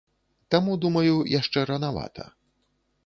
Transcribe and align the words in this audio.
Таму, 0.53 0.77
думаю, 0.85 1.13
яшчэ 1.39 1.67
ранавата. 1.71 2.23